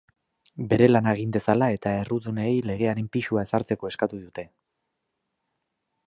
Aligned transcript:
Bere 0.69 0.85
lana 0.91 1.11
egin 1.17 1.33
dezala 1.33 1.67
eta 1.75 1.91
errudunei 1.97 2.53
legearen 2.69 3.09
pisua 3.17 3.43
ezartzeko 3.49 3.91
eskatu 3.91 4.23
dute. 4.23 4.47